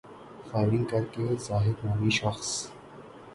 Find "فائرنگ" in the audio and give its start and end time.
0.47-0.83